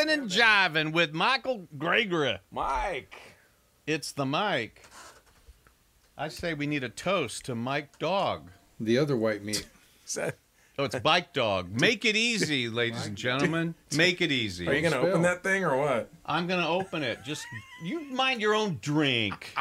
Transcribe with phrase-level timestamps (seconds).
[0.00, 2.38] jumping and jiving with Michael Gregory.
[2.50, 3.16] Mike.
[3.86, 4.86] It's the Mike.
[6.16, 8.50] I say we need a toast to Mike Dog.
[8.78, 9.66] The other white meat.
[10.06, 10.36] Is that,
[10.78, 11.78] Oh, it's Bike Dog.
[11.78, 13.74] Make it easy, ladies and gentlemen.
[13.94, 14.66] Make it easy.
[14.66, 16.08] are you going to open that thing or what?
[16.24, 17.22] I'm gonna open it.
[17.22, 17.44] Just
[17.84, 19.54] you mind your own drink.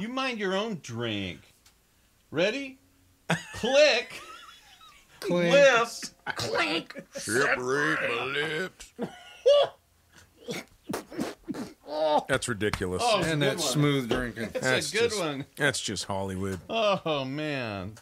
[0.00, 1.40] You mind your own drink.
[2.30, 2.78] Ready?
[3.54, 4.20] Click.
[5.20, 5.52] Clink.
[5.52, 6.14] Lift.
[7.16, 8.92] Separate my lips.
[12.28, 13.02] That's ridiculous.
[13.04, 14.44] Oh, And that smooth drinking.
[14.54, 15.44] It's That's a good just- one.
[15.56, 16.60] That's just Hollywood.
[16.68, 17.94] Oh man.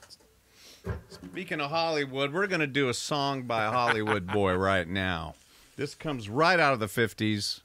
[1.11, 5.35] Speaking of Hollywood, we're gonna do a song by a Hollywood boy right now.
[5.77, 7.61] This comes right out of the fifties.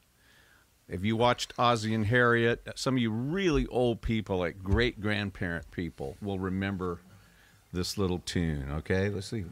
[0.90, 5.70] If you watched Ozzie and Harriet, some of you really old people, like great grandparent
[5.72, 7.00] people, will remember
[7.74, 8.72] this little tune.
[8.72, 9.44] Okay, let's see.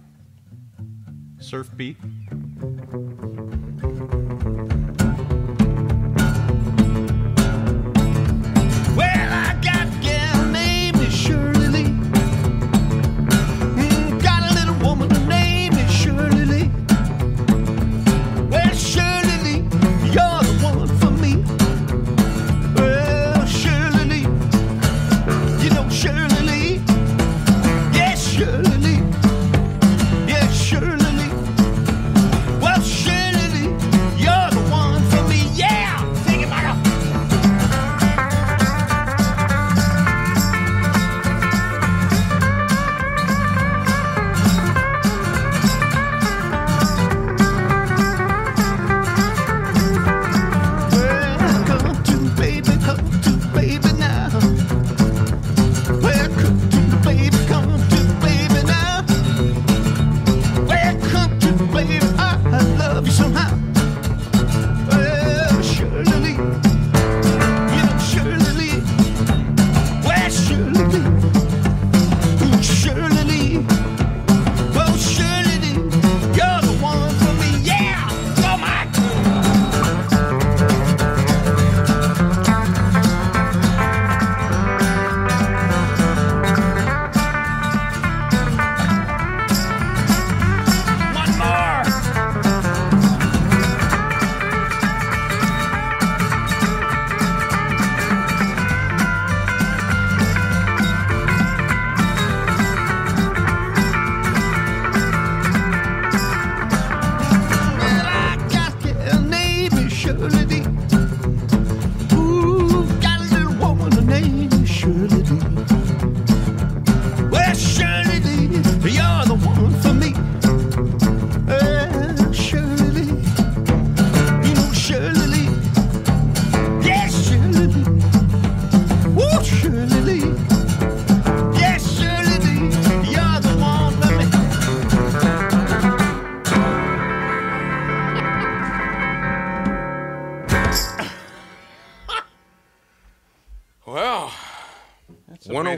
[1.39, 1.97] Surf beat.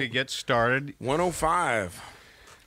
[0.08, 0.94] To get started.
[1.00, 2.02] 105.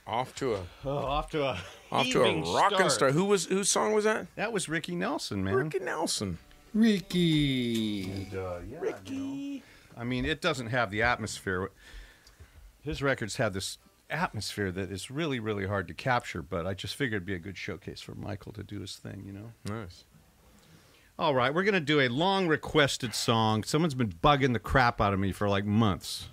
[0.07, 1.59] Off to a Oh, off to a
[1.91, 3.13] off to a heaving rocking start.
[3.13, 4.27] Who was whose song was that?
[4.35, 5.55] That was Ricky Nelson, man.
[5.55, 6.37] Ricky Nelson.
[6.73, 8.27] Ricky.
[8.79, 9.63] Ricky.
[9.97, 11.69] I mean, it doesn't have the atmosphere.
[12.81, 13.77] His records have this
[14.09, 16.41] atmosphere that is really, really hard to capture.
[16.41, 19.23] But I just figured it'd be a good showcase for Michael to do his thing,
[19.25, 19.51] you know.
[19.65, 20.05] Nice.
[21.19, 23.63] All right, we're gonna do a long requested song.
[23.63, 26.29] Someone's been bugging the crap out of me for like months.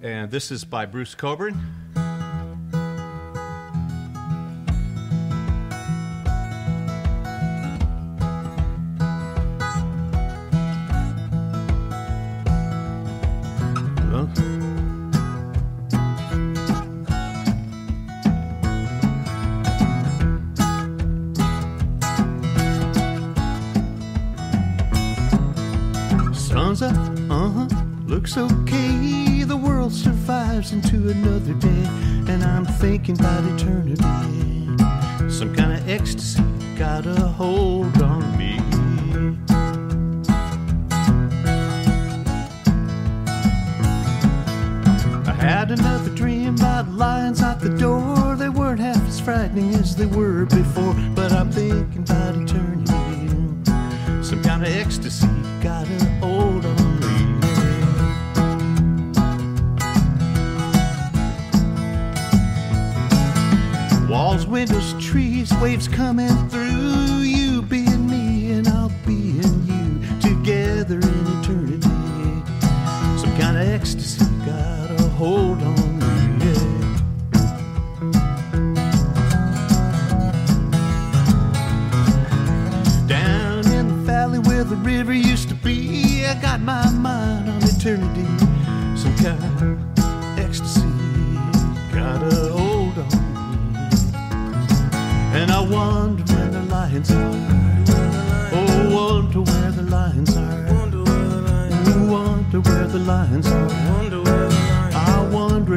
[0.00, 2.07] And this is by Bruce Cockburn.
[33.08, 33.57] I'm thinking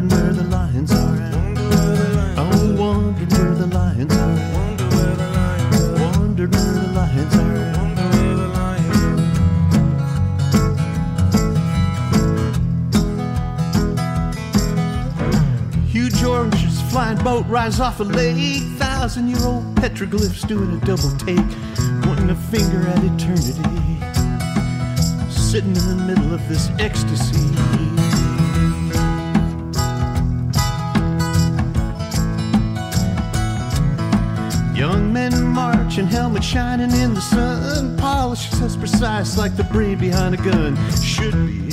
[0.02, 1.32] wondering where the lions are.
[2.38, 4.36] Oh, wondering where the lions are.
[6.00, 7.62] Wondering where the lions are.
[15.88, 18.64] Huge oranges, flying boat rise off a lake.
[18.78, 21.38] Thousand year old petroglyphs doing a double take,
[22.04, 23.62] pointing a finger at eternity.
[25.30, 28.01] Sitting in the middle of this ecstasy.
[34.82, 37.96] Young men marching, helmet shining in the sun.
[37.98, 40.76] Polishes as precise like the brain behind a gun.
[41.04, 41.70] Should be.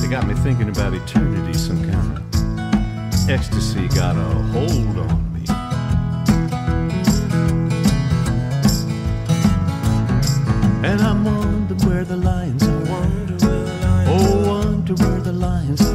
[0.00, 4.24] They got me thinking about eternity, some kind of ecstasy got a
[4.54, 5.44] hold on me.
[10.82, 12.86] And I'm wondering where the lions are.
[14.08, 15.93] Oh, wonder where the lions are.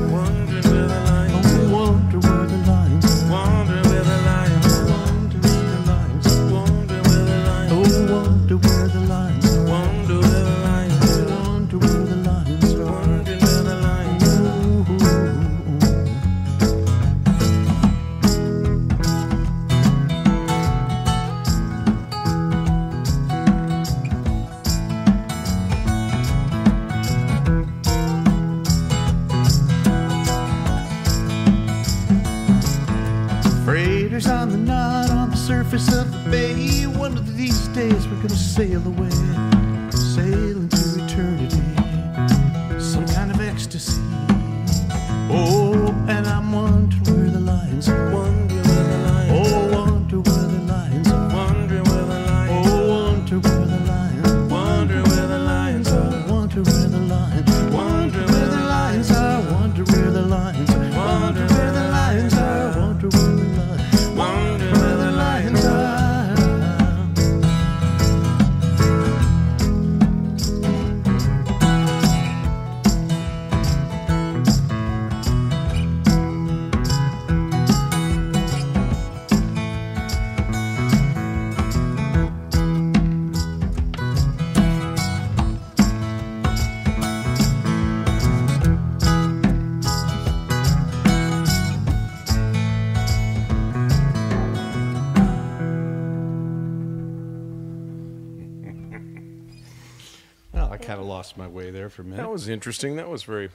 [102.00, 102.22] For a minute.
[102.22, 102.96] That was interesting.
[102.96, 103.50] That was very,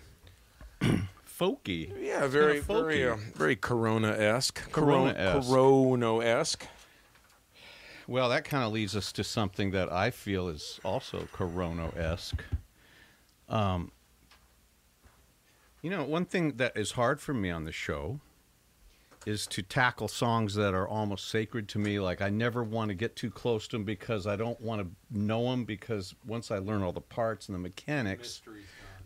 [0.83, 1.91] folky.
[1.99, 2.67] yeah, very, folky.
[2.67, 4.71] very, uh, very Corona esque.
[4.71, 5.49] Corona-esque.
[5.49, 6.67] Corona esque.
[8.07, 12.45] Well, that kind of leads us to something that I feel is also Corona esque.
[13.49, 13.91] Um,
[15.81, 18.21] you know, one thing that is hard for me on the show
[19.27, 21.99] is to tackle songs that are almost sacred to me.
[21.99, 25.19] Like, I never want to get too close to them because I don't want to
[25.19, 28.43] know them because once I learn all the parts and the mechanics,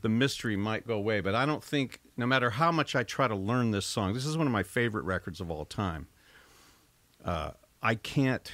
[0.02, 1.20] the mystery might go away.
[1.20, 4.26] But I don't think, no matter how much I try to learn this song, this
[4.26, 6.08] is one of my favorite records of all time.
[7.24, 7.50] Uh,
[7.82, 8.52] I can't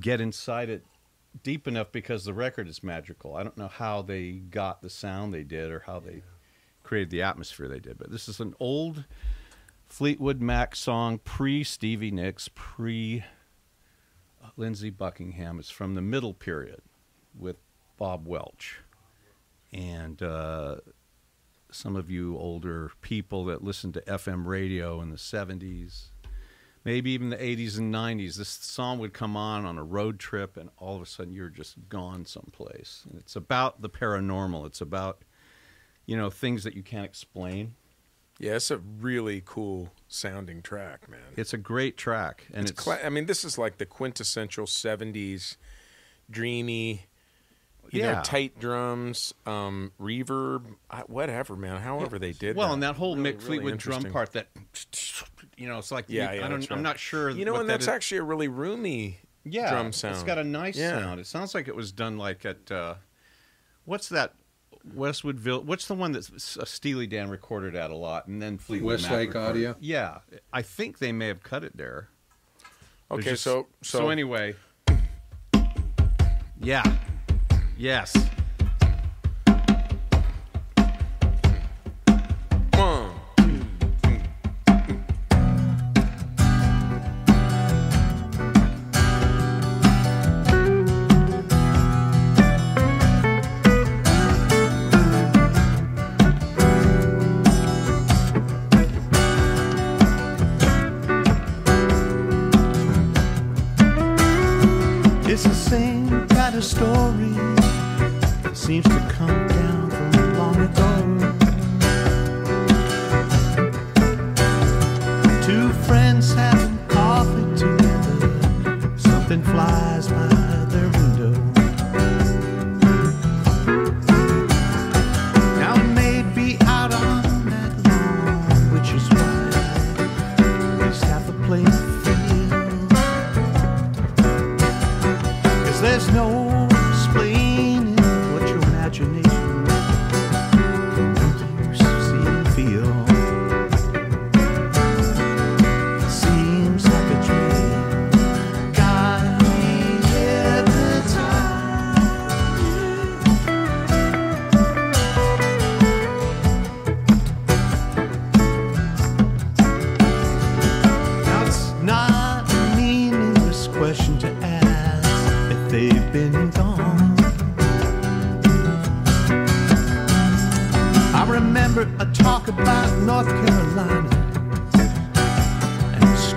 [0.00, 0.84] get inside it
[1.42, 3.36] deep enough because the record is magical.
[3.36, 6.22] I don't know how they got the sound they did or how they
[6.82, 9.04] created the atmosphere they did, but this is an old
[9.88, 13.24] Fleetwood Mac song, pre Stevie Nicks, pre
[14.56, 15.58] Lindsey Buckingham.
[15.58, 16.82] It's from the middle period
[17.36, 17.56] with
[17.96, 18.80] Bob Welch.
[19.72, 20.76] And uh,
[21.70, 26.08] some of you older people that listened to FM radio in the 70s,
[26.84, 30.56] maybe even the 80s and 90s, this song would come on on a road trip,
[30.56, 33.04] and all of a sudden you're just gone someplace.
[33.08, 34.66] And it's about the paranormal.
[34.66, 35.22] It's about,
[36.06, 37.74] you know, things that you can't explain.
[38.38, 41.20] Yeah, it's a really cool sounding track, man.
[41.36, 42.70] It's a great track, and it's.
[42.70, 45.56] it's cla- I mean, this is like the quintessential '70s,
[46.30, 47.06] dreamy,
[47.90, 48.14] you yeah.
[48.14, 50.66] know, tight drums, um, reverb,
[51.08, 51.80] whatever, man.
[51.80, 52.20] However yeah.
[52.20, 52.56] they did.
[52.56, 52.74] Well, that.
[52.74, 54.48] and that whole really, Mick Fleetwood drum part that,
[55.56, 57.30] you know, it's like yeah, you, yeah I don't, I'm not sure.
[57.30, 60.14] You know, and that's actually a really roomy yeah, drum sound.
[60.14, 61.20] It's got a nice sound.
[61.20, 62.94] It sounds like it was done like at uh,
[63.84, 64.34] what's that
[64.94, 65.66] Westwood Village.
[65.66, 69.34] What's the one that uh, Steely Dan recorded at a lot, and then Fleetwood Westlake
[69.34, 69.76] Audio.
[69.80, 70.18] Yeah,
[70.52, 72.08] I think they may have cut it there.
[73.10, 74.54] Okay, just, so, so so anyway.
[76.60, 76.82] Yeah.
[77.76, 78.16] Yes.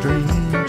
[0.02, 0.61] dream.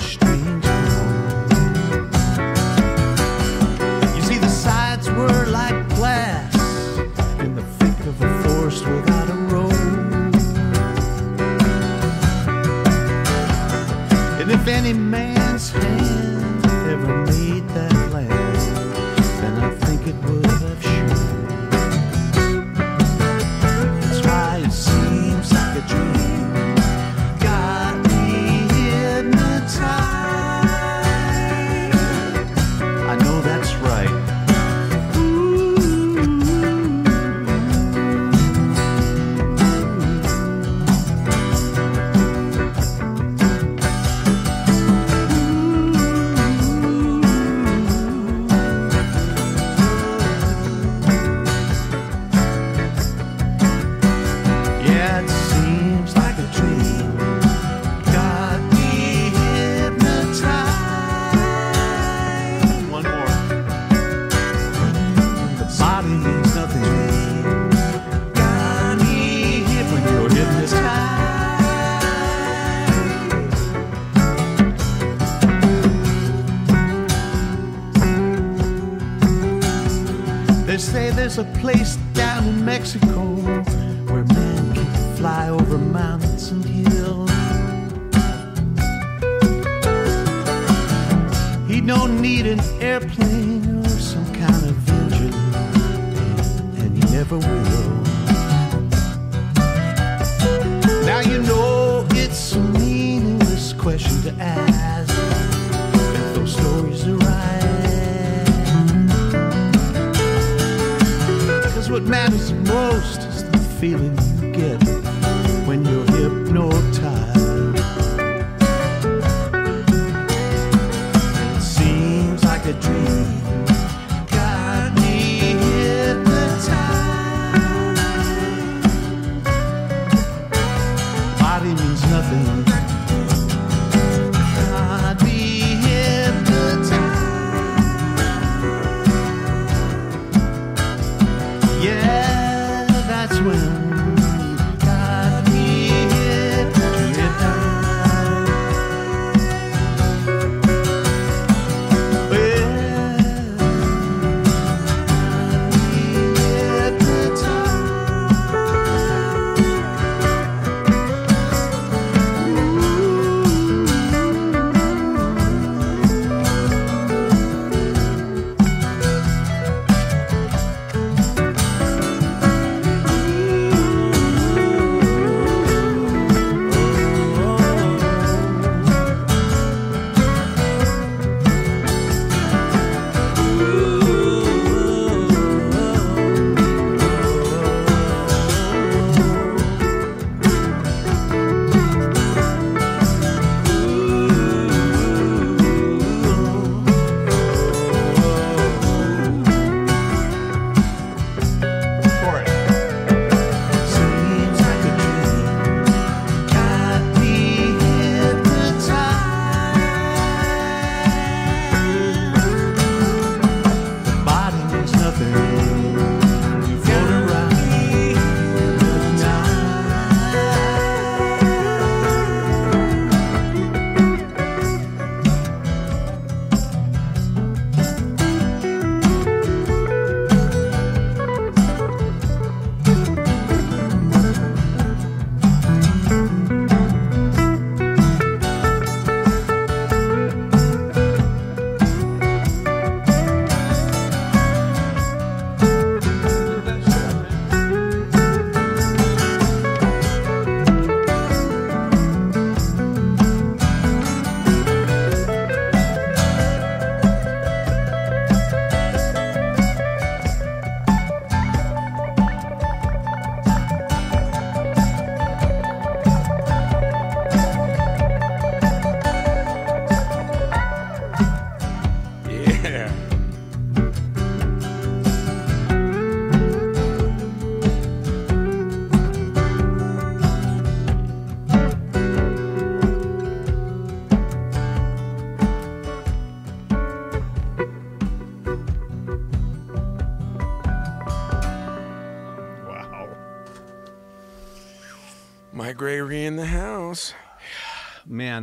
[81.63, 82.02] place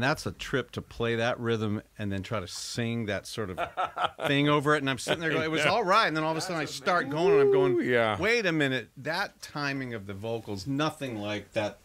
[0.10, 3.60] that's a trip to play that rhythm and then try to sing that sort of
[4.28, 4.80] thing over it.
[4.80, 6.08] And I'm sitting there going, it was all right.
[6.08, 8.18] And then all of a sudden I start going and I'm going, yeah.
[8.20, 8.90] wait a minute.
[8.98, 11.78] That timing of the vocals, nothing like that.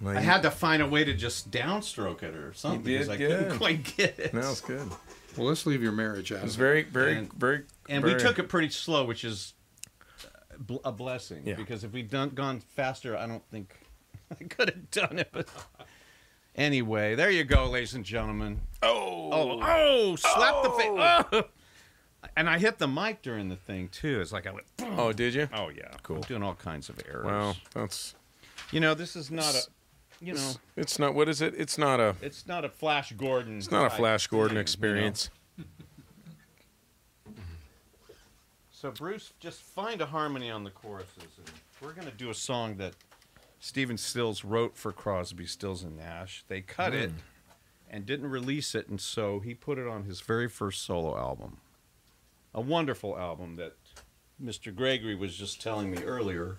[0.00, 2.92] Well, I you- had to find a way to just downstroke it or something did
[3.00, 3.38] because I good.
[3.38, 4.34] couldn't quite get it.
[4.34, 4.88] No, it's good.
[5.36, 6.38] Well, let's leave your marriage out.
[6.40, 6.64] It was of it.
[6.64, 7.62] very, very, And- very.
[7.88, 9.54] And very- we took it pretty slow, which is
[10.24, 11.42] uh, bl- a blessing.
[11.44, 11.54] Yeah.
[11.54, 13.72] Because if we'd done gone faster, I don't think
[14.40, 15.28] I could have done it.
[15.32, 15.48] But
[16.54, 18.60] anyway, there you go, ladies and gentlemen.
[18.82, 20.88] Oh, Oh, oh, slap the face.
[20.88, 21.24] Oh.
[21.32, 21.42] oh.
[22.36, 24.20] And I hit the mic during the thing too.
[24.20, 24.66] It's like I went.
[24.76, 24.98] boom.
[24.98, 25.48] oh, did you?
[25.54, 26.16] Oh yeah, Cool.
[26.16, 27.24] I'm doing all kinds of errors.
[27.26, 28.14] Wow, that's.
[28.72, 29.62] You know, this is not a.
[30.24, 31.14] You know, It's not.
[31.14, 31.54] What is it?
[31.56, 32.14] It's not a.
[32.20, 33.56] it's not a Flash Gordon.
[33.58, 34.60] It's not a Flash Gordon thing, you know?
[34.60, 35.30] experience.
[38.70, 41.50] So Bruce, just find a harmony on the choruses, and
[41.82, 42.94] we're gonna do a song that
[43.60, 46.44] Stephen Stills wrote for Crosby, Stills and Nash.
[46.48, 47.10] They cut it
[47.90, 51.58] and didn't release it, and so he put it on his very first solo album.
[52.54, 53.76] A wonderful album that
[54.42, 54.74] Mr.
[54.74, 56.56] Gregory was just telling me earlier.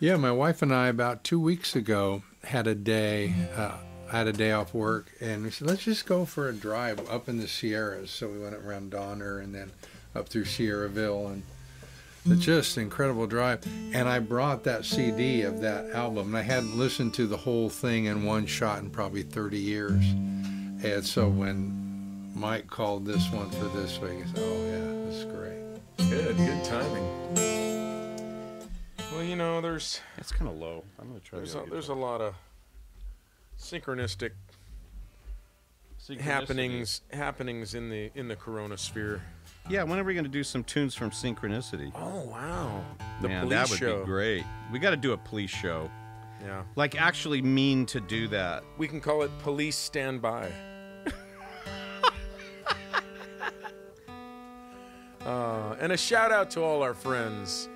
[0.00, 3.32] Yeah, my wife and I about two weeks ago had a day.
[3.56, 3.76] Uh,
[4.10, 7.08] I had a day off work, and we said let's just go for a drive
[7.08, 8.10] up in the Sierras.
[8.10, 9.70] So we went around Donner and then
[10.14, 11.42] up through Sierraville, and
[12.38, 13.64] just incredible drive.
[13.92, 17.68] And I brought that CD of that album, and I hadn't listened to the whole
[17.68, 20.04] thing in one shot in probably 30 years.
[20.84, 25.16] And so when Mike called this one for this week, he said, "Oh yeah, this
[25.16, 27.08] is great." Good, good timing.
[29.12, 30.84] Well, you know, there's It's kind of low.
[30.98, 31.38] I'm gonna try.
[31.38, 32.34] there's the a, there's a lot of
[33.58, 34.32] synchronistic
[36.20, 39.20] happenings happenings in the in the CoROEnosphere.
[39.68, 41.92] Yeah, when are we gonna do some tunes from Synchronicity?
[41.94, 42.84] Oh wow,
[43.20, 44.00] the Man, police that would show.
[44.00, 44.44] be great.
[44.72, 45.90] We got to do a police show.
[46.42, 48.64] Yeah, Like actually mean to do that.
[48.76, 50.50] we can call it Police Standby.
[55.24, 57.68] Uh, and a shout out to all our friends.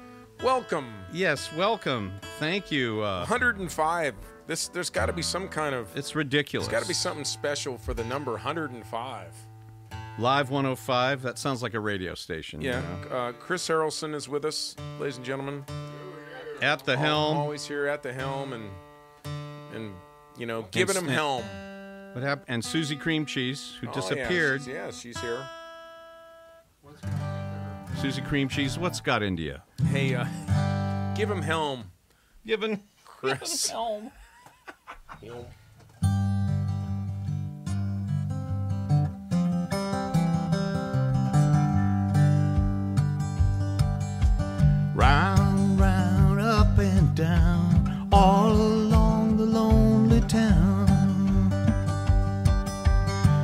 [0.43, 2.13] Welcome, Yes, welcome.
[2.41, 3.01] Thank you.
[3.03, 4.15] Uh, 105.
[4.49, 6.67] This there's got to be some kind of it's ridiculous.
[6.67, 9.33] There's got to be something special for the number 105.
[10.19, 11.23] Live 105.
[11.23, 12.61] That sounds like a radio station.
[12.63, 13.17] you Yeah, know?
[13.17, 15.65] uh, Chris Harrelson is with us, ladies and gentlemen.
[16.63, 17.37] At the Al- helm.
[17.37, 18.71] always here at the helm, and
[19.75, 19.93] and
[20.39, 21.43] you know, giving him helm.
[22.15, 22.47] What happened?
[22.49, 24.63] And Susie Cream Cheese, who Oh, disappeared.
[24.67, 25.47] Yeah, she's, yeah, she's here.
[28.01, 28.79] Susie Cream Cheese.
[28.79, 29.65] What's got India?
[29.91, 30.25] Hey, uh,
[31.15, 31.91] give him helm,
[32.47, 32.83] Given.
[33.05, 33.71] Chris.
[33.75, 34.11] Round,
[47.17, 50.87] down, all along the lonely town.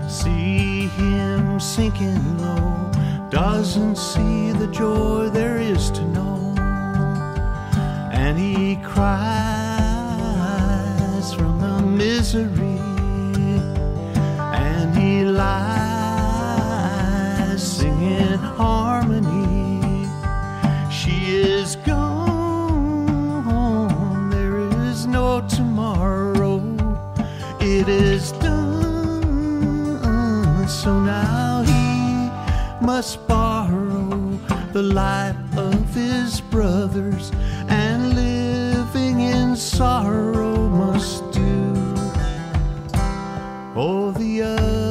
[0.06, 2.90] See him sinking low,
[3.30, 6.54] doesn't see the joy there is to know.
[8.12, 9.32] And he cries
[11.32, 12.78] from the misery,
[14.52, 15.81] and he lies
[27.82, 29.58] It is done,
[30.68, 32.30] so now he
[32.86, 34.38] must borrow
[34.72, 37.32] the life of his brothers,
[37.66, 41.74] and living in sorrow must do.
[43.74, 44.81] all the others.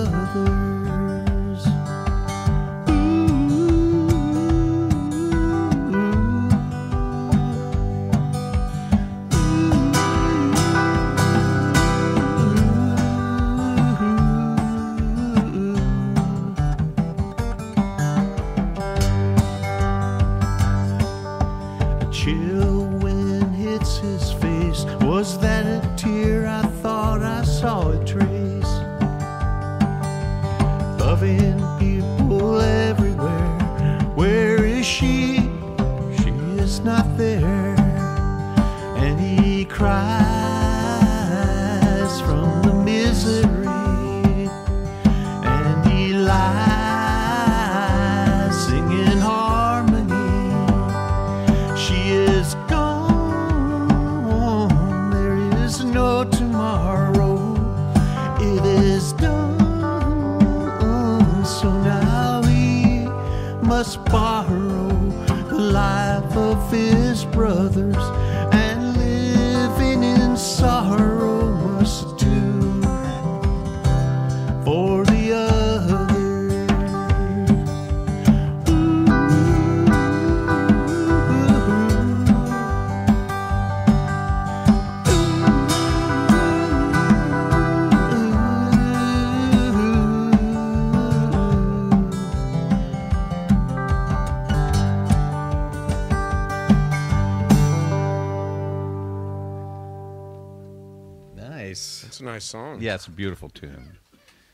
[102.81, 103.97] Yeah, it's a beautiful tune.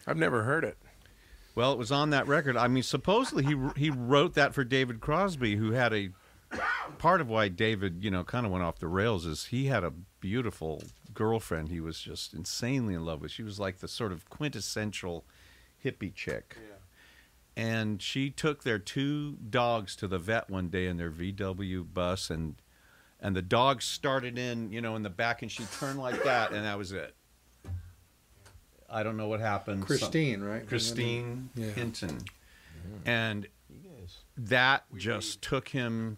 [0.06, 0.78] I've never heard it.
[1.56, 2.56] Well, it was on that record.
[2.56, 6.10] I mean, supposedly he he wrote that for David Crosby, who had a
[6.98, 9.84] part of why David, you know, kind of went off the rails is he had
[9.84, 13.32] a beautiful girlfriend he was just insanely in love with.
[13.32, 15.26] She was like the sort of quintessential
[15.84, 16.58] hippie chick.
[16.58, 16.76] Yeah.
[17.56, 22.30] And she took their two dogs to the vet one day in their VW bus
[22.30, 22.56] and
[23.20, 26.52] and the dogs started in, you know, in the back and she turned like that
[26.52, 27.16] and that was it.
[28.90, 29.80] I don't know what happened.
[29.82, 30.68] Some- Christine, right?
[30.68, 31.72] Christine Yeah.
[31.72, 32.20] Hinton.
[33.06, 33.48] And
[34.38, 36.18] that just took him.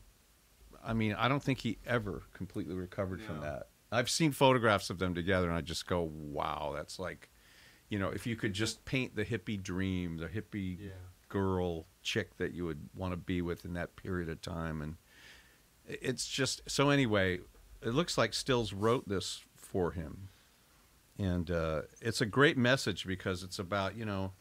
[0.84, 3.69] I mean, I don't think he ever completely recovered from that.
[3.91, 7.29] I've seen photographs of them together, and I just go, "Wow, that's like,
[7.89, 10.91] you know, if you could just paint the hippie dream, the hippie
[11.27, 14.97] girl chick that you would want to be with in that period of time." And
[15.88, 16.91] it's just so.
[16.91, 17.39] Anyway,
[17.82, 20.29] it looks like Stills wrote this for him,
[21.19, 24.32] and uh, it's a great message because it's about you know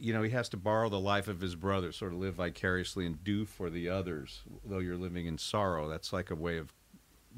[0.00, 3.06] you know, he has to borrow the life of his brother, sort of live vicariously
[3.06, 5.88] and do for the others, though you're living in sorrow.
[5.88, 6.72] That's like a way of,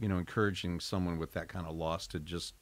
[0.00, 2.54] you know, encouraging someone with that kind of loss to just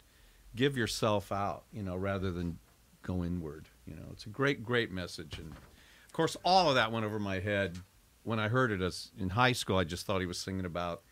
[0.54, 2.58] give yourself out, you know, rather than
[3.02, 3.68] go inward.
[3.86, 5.38] You know, it's a great, great message.
[5.38, 7.78] And of course, all of that went over my head
[8.22, 9.78] when I heard it as in high school.
[9.78, 11.02] I just thought he was singing about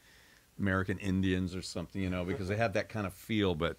[0.59, 3.77] American Indians or something, you know, because they had that kind of feel, but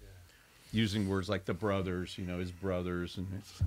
[0.72, 3.62] using words like the brothers, you know, his brothers, and it's,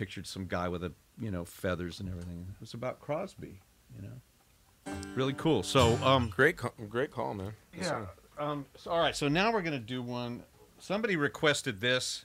[0.00, 0.90] pictured some guy with a
[1.20, 2.46] you know feathers and everything.
[2.54, 3.60] It was about Crosby,
[3.94, 4.94] you know.
[5.14, 5.62] Really cool.
[5.62, 7.52] So um Great, call, great call, man.
[7.72, 8.06] Good yeah.
[8.38, 10.42] Um so, all right, so now we're going to do one
[10.78, 12.24] somebody requested this.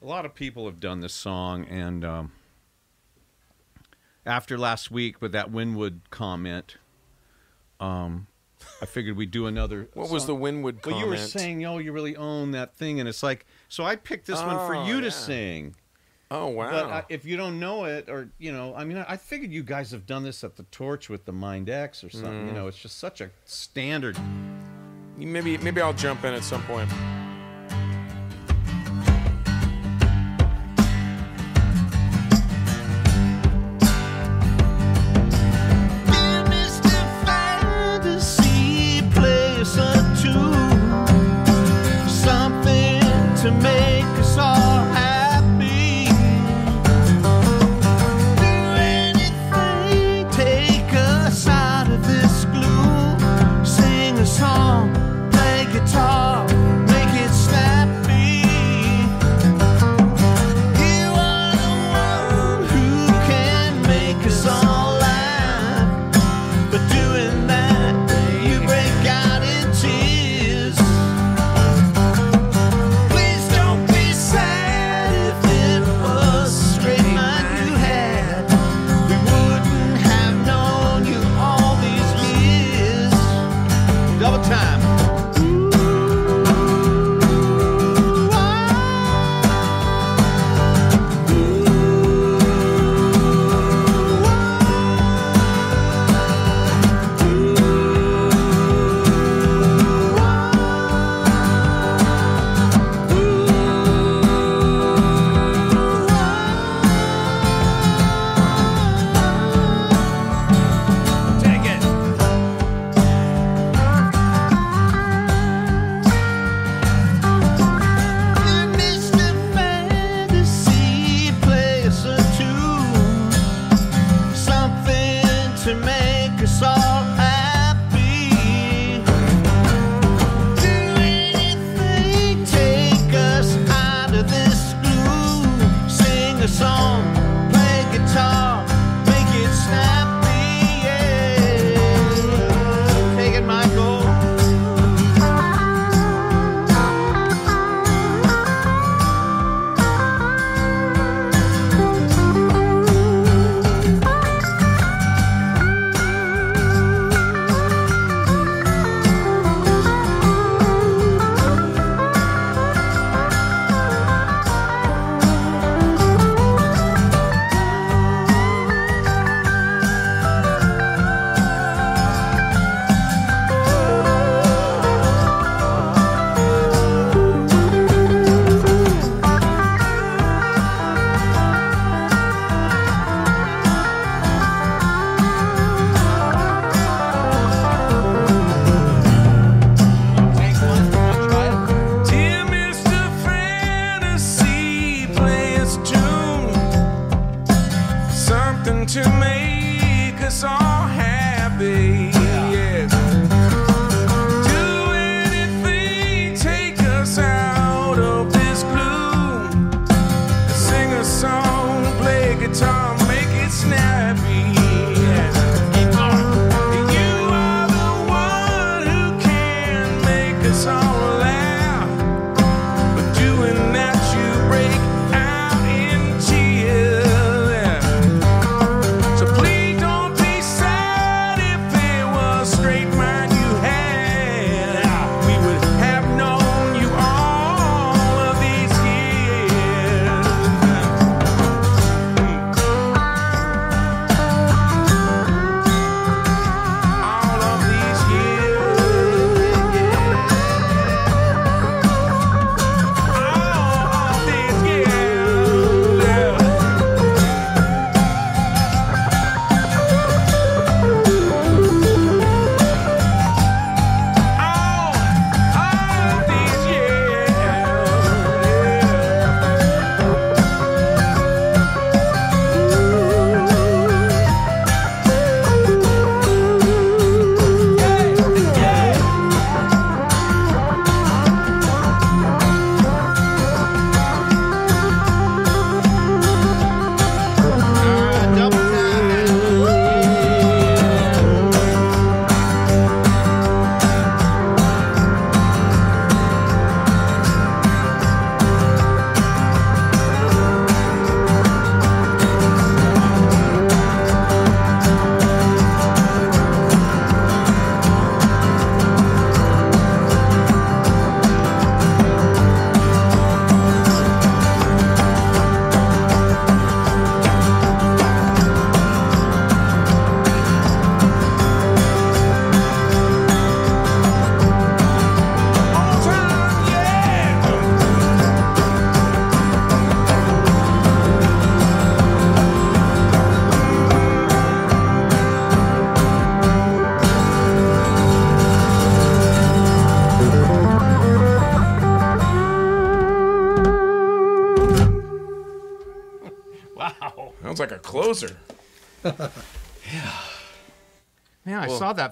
[0.00, 2.32] A lot of people have done this song and um
[4.24, 6.78] after last week with that Winwood comment
[7.80, 8.28] um
[8.80, 10.40] I figured we'd do another What was the song.
[10.40, 13.84] Winwood Well, you were saying, "Oh, you really own that thing," and it's like, so
[13.84, 15.74] I picked this one for Oh, you to sing.
[16.30, 16.70] Oh wow!
[16.70, 19.50] But uh, if you don't know it, or you know, I mean, I, I figured
[19.50, 22.44] you guys have done this at the Torch with the Mind X or something.
[22.44, 22.46] Mm.
[22.48, 24.18] You know, it's just such a standard.
[25.16, 26.90] maybe maybe I'll jump in at some point.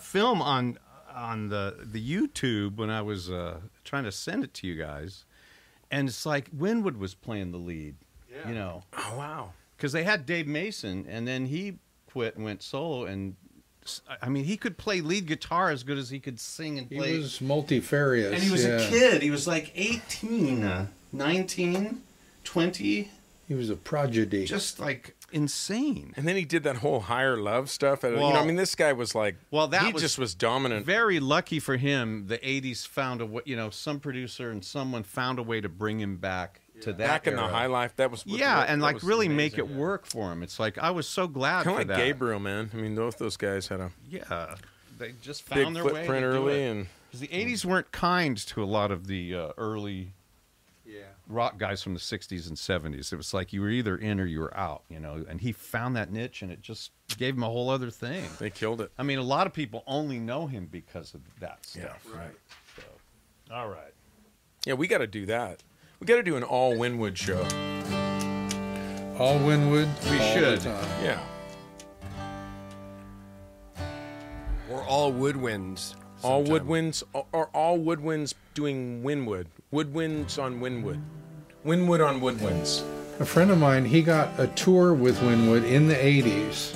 [0.07, 0.79] Film on
[1.15, 5.25] on the the YouTube when I was uh, trying to send it to you guys,
[5.91, 7.97] and it's like Winwood was playing the lead.
[8.47, 9.53] You know, Oh wow.
[9.77, 11.79] because they had Dave Mason, and then he
[12.13, 13.07] quit and went solo.
[13.07, 13.35] And
[14.21, 17.13] I mean, he could play lead guitar as good as he could sing and play.
[17.13, 18.35] He was multifarious.
[18.35, 18.73] and he was yeah.
[18.77, 19.23] a kid.
[19.23, 22.03] He was like 18, uh, 19,
[22.45, 23.11] 20,
[23.49, 24.45] He was a prodigy.
[24.45, 26.15] just like insane.
[26.17, 28.03] And then he did that whole higher love stuff.
[28.03, 30.35] And, you know, I mean, this guy was like, Well, that he was just was
[30.35, 30.87] dominant.
[30.87, 33.43] Very lucky for him, the '80s found a way.
[33.45, 36.99] You know, some producer and someone found a way to bring him back to that.
[36.99, 39.77] Back in the high life, that was Yeah, that and like was really make amazing.
[39.77, 40.43] it work for him.
[40.43, 41.99] It's like I was so glad Kind of like that.
[41.99, 42.71] Gabriel, man.
[42.73, 44.55] I mean, both those guys had a Yeah,
[44.99, 48.67] they just big found their way early, and because the '80s weren't kind to a
[48.67, 50.26] lot of the uh, early yeah.
[51.29, 53.13] Rock guys from the '60s and '70s.
[53.13, 55.25] It was like you were either in or you were out, you know.
[55.29, 58.25] And he found that niche, and it just gave him a whole other thing.
[58.39, 58.93] they killed it.
[58.99, 62.05] I mean, a lot of people only know him because of that stuff.
[62.11, 62.37] Yeah, right.
[62.77, 62.83] So,
[63.55, 63.93] all right.
[64.65, 65.63] Yeah, we got to do that.
[66.01, 67.43] We got to do an all Winwood show.
[69.19, 69.89] All Winwood.
[70.11, 70.61] We all should.
[70.61, 71.05] The time.
[71.05, 71.21] Yeah.
[74.71, 75.95] Or all woodwinds.
[76.23, 79.49] All woodwinds or all woodwinds doing Winwood.
[79.77, 81.03] Woodwinds on Winwood.
[81.63, 82.83] Winwood on woodwinds.
[83.21, 86.75] A friend of mine, he got a tour with Winwood in the 80s.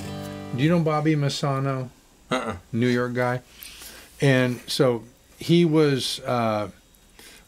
[0.55, 1.89] Do you know Bobby Massano?
[2.31, 2.57] Uh-uh.
[2.73, 3.41] New York guy.
[4.21, 5.05] And so
[5.39, 6.69] he was uh,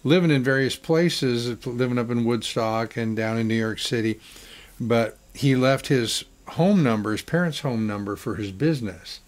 [0.05, 4.21] living in various places, living up in Woodstock and down in New York City.
[4.81, 9.21] But he left his home number, his parents' home number, for his business.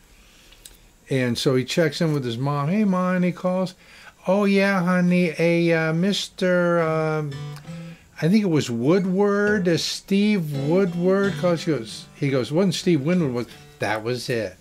[1.10, 2.70] And so he checks in with his mom.
[2.70, 3.74] Hey, mom, and he calls.
[4.26, 6.82] Oh, yeah, honey, a uh, Mr.
[6.82, 7.32] Um,
[8.22, 11.34] I think it was Woodward, uh, Steve Woodward.
[11.40, 13.32] Cause he goes, he goes, wasn't Steve Winwood?
[13.34, 13.46] Was
[13.80, 14.56] that was it?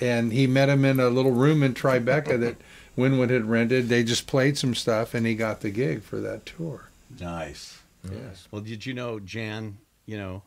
[0.00, 2.56] And he met him in a little room in Tribeca that
[2.96, 3.88] Winwood had rented.
[3.88, 6.90] They just played some stuff, and he got the gig for that tour.
[7.20, 7.80] Nice.
[8.04, 8.48] Yes.
[8.50, 9.78] Well, did you know Jan?
[10.06, 10.42] You know,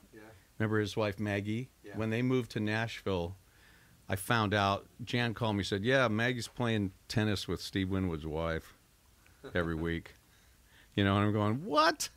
[0.60, 1.70] remember his wife Maggie?
[1.84, 1.94] Yeah.
[1.96, 3.36] When they moved to Nashville,
[4.08, 4.86] I found out.
[5.04, 8.74] Jan called me said, "Yeah, Maggie's playing tennis with Steve Winwood's wife
[9.54, 10.16] every week."
[10.96, 12.10] You know, and I'm going, "What?"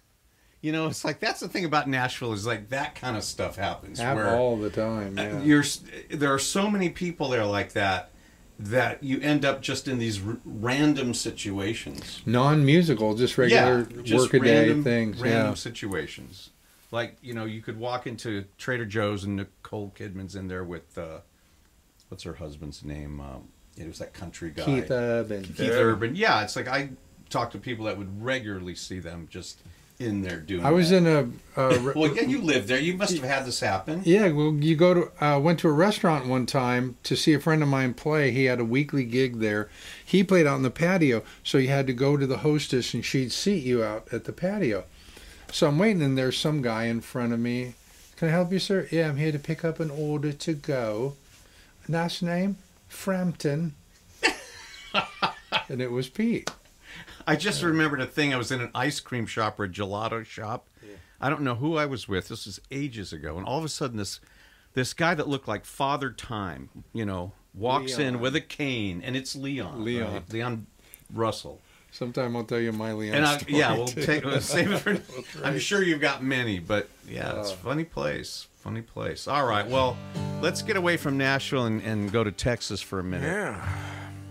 [0.60, 3.56] You know, it's like that's the thing about Nashville is like that kind of stuff
[3.56, 4.00] happens.
[4.00, 5.18] Where all the time.
[5.18, 5.42] uh, Yeah.
[5.42, 5.64] you're
[6.10, 8.10] there are so many people there like that
[8.58, 12.22] that you end up just in these r- random situations.
[12.26, 15.20] Non-musical, just regular just workaday random- things.
[15.20, 15.54] Random yeah.
[15.54, 16.50] situations.
[16.90, 20.98] Like you know, you could walk into Trader Joe's and Nicole Kidman's in there with
[20.98, 21.20] uh,
[22.08, 23.20] what's her husband's name?
[23.20, 25.44] Um, it was that country guy, Keith Urban.
[25.44, 26.16] Keith Urban.
[26.16, 26.90] Yeah, it's like I
[27.30, 29.60] talk to people that would regularly see them just
[30.00, 30.64] in there doing.
[30.64, 30.96] I was that.
[30.98, 32.78] in a, a re- Well, yeah, you lived there.
[32.78, 34.02] You must have had this happen.
[34.04, 37.40] Yeah, well, you go to uh, went to a restaurant one time to see a
[37.40, 38.30] friend of mine play.
[38.30, 39.68] He had a weekly gig there.
[40.04, 43.04] He played out in the patio, so you had to go to the hostess and
[43.04, 44.84] she'd seat you out at the patio.
[45.50, 47.74] So I'm waiting, and there's some guy in front of me.
[48.16, 48.86] Can I help you, sir?
[48.90, 51.14] Yeah, I'm here to pick up an order to go.
[51.88, 52.56] Last name
[52.88, 53.74] Frampton.
[55.68, 56.50] and it was Pete.
[57.26, 58.32] I just remembered a thing.
[58.32, 60.66] I was in an ice cream shop or a gelato shop.
[61.20, 62.28] I don't know who I was with.
[62.28, 64.20] This was ages ago, and all of a sudden, this
[64.74, 69.16] this guy that looked like Father Time, you know, walks in with a cane, and
[69.16, 69.84] it's Leon.
[69.84, 70.12] Leon.
[70.12, 70.32] right?
[70.32, 70.66] Leon
[71.12, 71.60] Russell.
[71.90, 73.58] Sometime I'll tell you my Leon and I, story.
[73.58, 75.00] Yeah, we'll take we'll save it for.
[75.44, 77.56] I'm sure you've got many, but yeah, it's a Oh.
[77.56, 78.46] funny place.
[78.68, 79.26] Funny place.
[79.26, 79.96] All right, well,
[80.42, 83.66] let's get away from Nashville and, and go to Texas for a minute Yeah.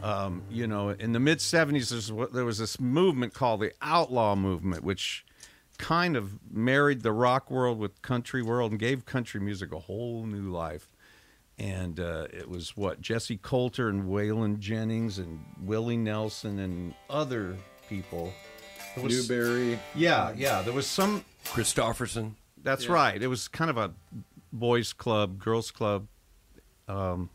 [0.03, 4.83] um, you know, in the mid '70s, there was this movement called the Outlaw Movement,
[4.83, 5.25] which
[5.79, 10.23] kind of married the rock world with country world and gave country music a whole
[10.27, 10.88] new life.
[11.57, 17.55] And uh, it was what Jessi Colter and Waylon Jennings and Willie Nelson and other
[17.89, 18.31] people.
[18.93, 19.79] There was- Newbury.
[19.95, 20.61] yeah, yeah.
[20.61, 22.33] There was some Kristofferson.
[22.64, 22.93] That's Yeah.
[22.93, 23.22] right.
[23.22, 23.93] It was kind of a
[24.51, 26.08] boys' club, girls' club,
[26.88, 27.30] um,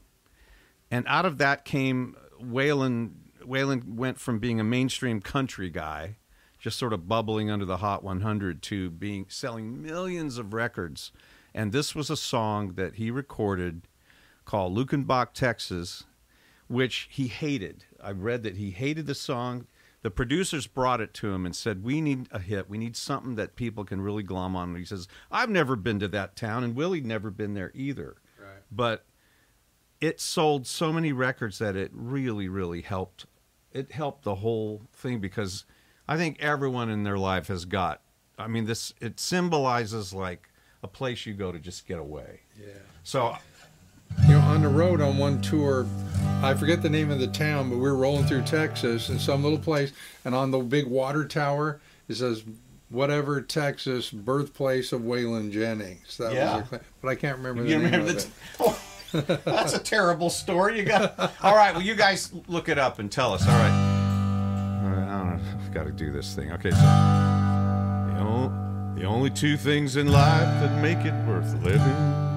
[0.90, 3.12] and out of that came Waylon.
[3.42, 6.16] Waylon went from being a mainstream country guy,
[6.58, 11.10] just sort of bubbling under the Hot 100, to being selling millions of records.
[11.54, 13.88] And this was a song that he recorded
[14.44, 16.04] called Luckenbach, Texas,
[16.68, 17.84] which he hated.
[18.02, 19.66] I read that he hated the song.
[20.02, 22.68] The producers brought it to him and said, "We need a hit.
[22.68, 26.00] We need something that people can really glom on." And he says, "I've never been
[26.00, 28.62] to that town, and Willie'd never been there either." Right.
[28.70, 29.06] But
[30.00, 33.26] it sold so many records that it really, really helped.
[33.72, 35.64] It helped the whole thing because
[36.08, 38.02] I think everyone in their life has got.
[38.36, 40.48] I mean, this it symbolizes like
[40.82, 42.40] a place you go to just get away.
[42.58, 42.66] Yeah.
[43.04, 43.36] So
[44.20, 45.86] You know, on the road on one tour,
[46.42, 49.42] I forget the name of the town, but we were rolling through Texas in some
[49.44, 49.92] little place,
[50.24, 52.42] and on the big water tower it says,
[52.90, 56.44] "Whatever Texas, birthplace of Waylon Jennings." That Yeah.
[56.44, 58.22] was their, cla- but I can't remember the You name remember of the?
[58.22, 58.28] it.
[58.60, 60.78] Oh, that's a terrible story.
[60.78, 61.16] You got.
[61.42, 61.72] All right.
[61.74, 63.46] Well, you guys look it up and tell us.
[63.46, 64.80] All right.
[64.82, 65.42] All right I don't know.
[65.64, 66.50] I've got to do this thing.
[66.52, 66.70] Okay.
[66.70, 66.82] So the,
[68.20, 72.31] on, the only two things in life that make it worth living is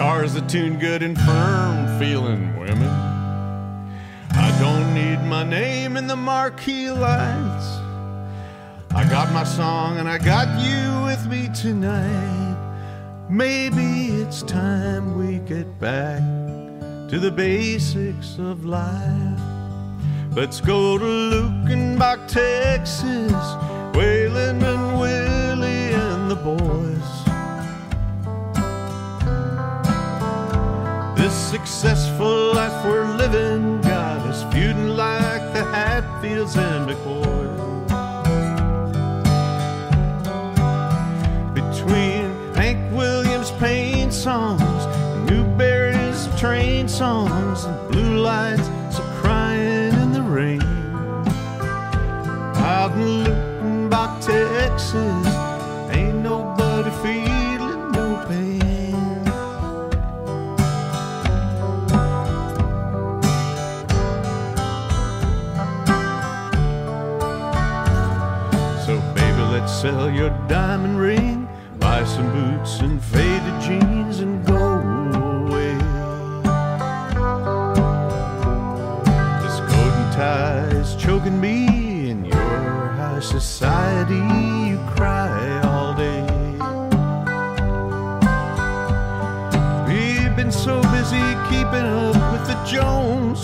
[0.00, 2.88] guitars that tune good and firm feeling women.
[4.30, 7.66] I don't need my name in the marquee lights.
[8.94, 12.56] I got my song and I got you with me tonight.
[13.28, 16.22] Maybe it's time we get back
[17.10, 19.40] to the basics of life.
[20.30, 23.32] Let's go to Luckenbach, Texas,
[23.92, 26.89] Waylon and Willie and the boys.
[31.30, 37.58] This successful life we're living got us feuding like the Hatfields and McCoys.
[41.54, 42.24] between
[42.56, 44.82] Hank Williams' pain songs,
[45.30, 50.62] Newbury's train songs, and blue lights so crying in the rain.
[52.56, 55.29] Out in Luckenbach, Texas,
[69.80, 74.78] sell your diamond ring, buy some boots and faded jeans, and go
[75.46, 75.72] away.
[79.40, 84.20] This and tie is choking me in your high society.
[84.68, 86.26] You cry all day.
[89.88, 93.40] We've been so busy keeping up with the Jones.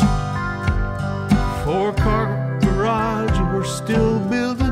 [1.65, 4.66] Four car garage and we're still building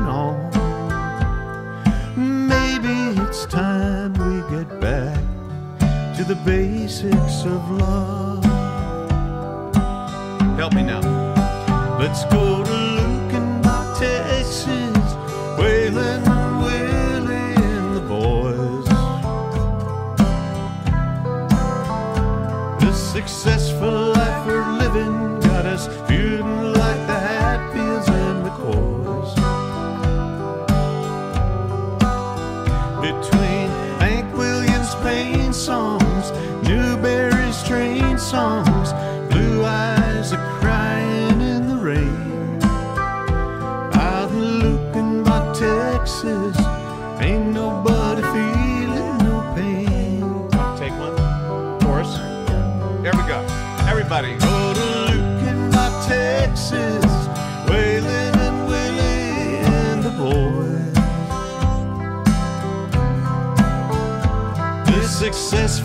[6.27, 8.43] the basics of love.
[10.57, 11.01] Help me now.
[11.99, 14.65] Let's go to Luckenbach, Texas,
[15.59, 16.23] Waylon,
[16.63, 18.87] Willie, and the boys.
[22.79, 24.04] This successful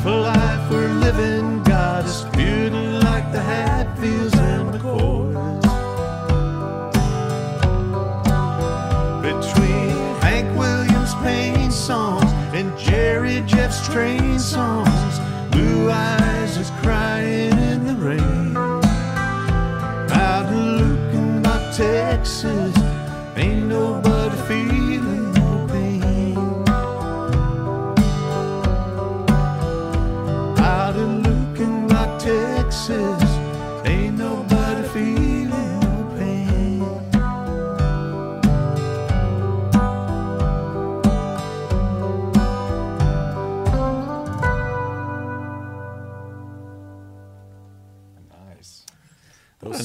[0.01, 5.63] successful life we're living God us feeling like the Hatfields and McCoys.
[9.23, 9.91] Between
[10.23, 14.70] Hank Williams' pain songs and Jerry Jeff's train songs,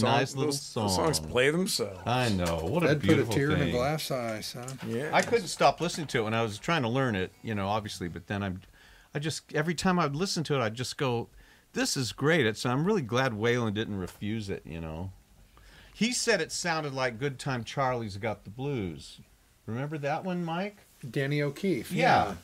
[0.05, 1.27] nice little those, those songs song.
[1.29, 1.99] play themselves.
[2.05, 2.57] I know.
[2.63, 3.69] What a That'd put a beautiful tear in thing.
[3.69, 4.79] a glass eye, son.
[4.87, 5.09] Yeah.
[5.13, 7.67] I couldn't stop listening to it when I was trying to learn it, you know,
[7.67, 8.61] obviously, but then I'm
[9.13, 11.29] I just every time I'd listen to it I'd just go,
[11.73, 12.45] This is great.
[12.45, 15.11] It's I'm really glad Waylon didn't refuse it, you know.
[15.93, 19.19] He said it sounded like Good Time Charlie's Got the Blues.
[19.65, 20.77] Remember that one, Mike?
[21.09, 21.91] Danny O'Keefe.
[21.91, 22.35] Yeah.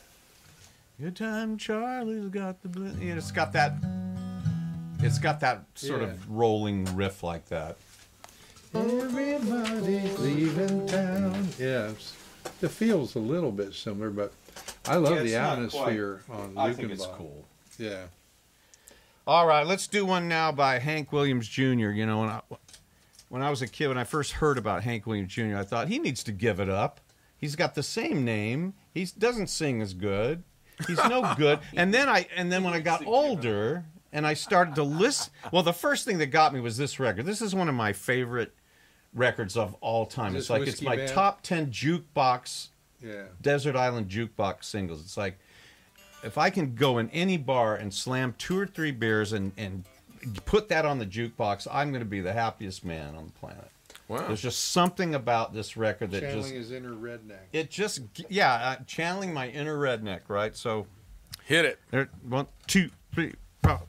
[0.99, 2.97] Good Time Charlie's Got the Blues.
[2.99, 3.73] You know, it's got that
[5.03, 6.07] it's got that sort Yeah.
[6.07, 7.77] of rolling riff like that.
[8.73, 11.47] Everybody's leaving town.
[11.59, 11.91] Yeah,
[12.61, 14.31] it feels a little bit similar, but
[14.85, 17.45] I love Yeah, the not atmosphere on I think it's cool.
[17.77, 18.05] Yeah.
[19.27, 21.91] All right, let's do one now by Hank Williams Jr.
[21.91, 22.41] You know, when I,
[23.29, 25.87] when I was a kid, when I first heard about Hank Williams Jr., I thought
[25.89, 26.99] he needs to give it up.
[27.37, 28.73] He's got the same name.
[28.93, 30.43] He doesn't sing as good.
[30.87, 31.59] He's no good.
[31.75, 35.63] And then I and then when I got older and I started to listen, well,
[35.63, 37.25] the first thing that got me was this record.
[37.25, 38.53] This is one of my favorite
[39.13, 40.35] records of all time.
[40.35, 41.09] It's like it's my Band?
[41.09, 42.69] top ten jukebox
[43.01, 43.23] Yeah.
[43.41, 45.01] desert island jukebox singles.
[45.01, 45.37] It's like
[46.23, 49.83] if I can go in any bar and slam two or three beers and and
[50.45, 53.67] put that on the jukebox, I'm going to be the happiest man on the planet.
[54.07, 54.27] Wow.
[54.27, 57.39] There's just something about this record that Channeling just his inner redneck.
[57.53, 60.55] it just yeah, uh, channeling my inner redneck, right?
[60.55, 60.85] So
[61.45, 61.79] Hit it.
[61.91, 63.33] there, one, two, three,
[63.63, 63.79] four.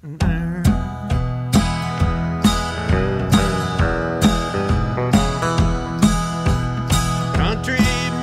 [7.35, 7.79] Country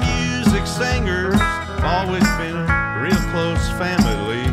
[0.05, 1.39] music singers
[1.83, 4.45] always been a real close family.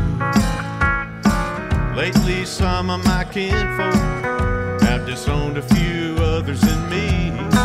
[1.97, 3.94] Lately, some of my kinfolk
[4.82, 7.56] have disowned a few others in me.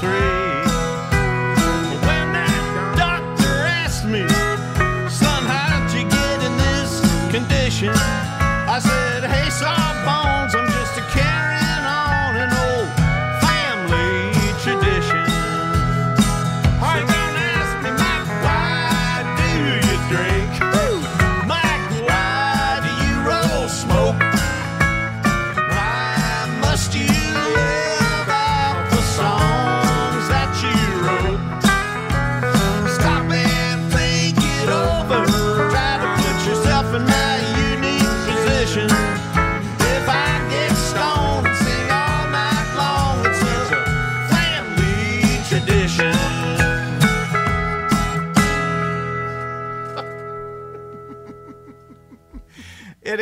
[0.00, 0.37] 1973.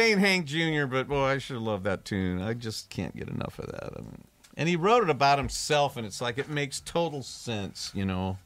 [0.07, 2.41] Ain't Hank Jr., but boy, I should love that tune.
[2.41, 3.91] I just can't get enough of that.
[3.97, 4.23] I mean,
[4.57, 8.39] and he wrote it about himself, and it's like it makes total sense, you know.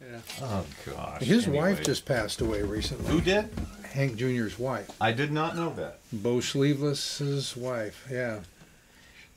[0.00, 0.18] Yeah.
[0.40, 1.22] Oh gosh.
[1.22, 1.58] His Anyway.
[1.74, 3.10] wife just passed away recently.
[3.10, 3.48] Who did?
[3.92, 4.90] Hank Jr.'s wife.
[5.00, 5.98] I did not know that.
[6.14, 8.06] Bocephus's wife.
[8.10, 8.40] Yeah.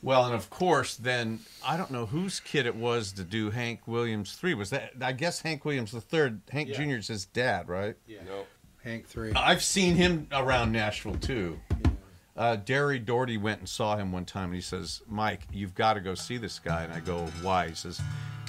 [0.02, 3.80] Well, and of course, then I don't know whose kid it was to do Hank
[3.86, 4.54] Williams three.
[4.54, 4.92] Was that?
[5.00, 6.40] I guess Hank Williams the third.
[6.50, 6.76] Hank Yeah.
[6.96, 7.96] Jr.'s his dad, right?
[8.24, 8.44] No.
[8.86, 9.32] Hank three.
[9.34, 11.58] I've seen him around Nashville too.
[12.36, 15.94] Uh, Derry Doherty went and saw him one time, and he says, "Mike, you've got
[15.94, 18.00] to go see this guy." And I go, "Why?" He says,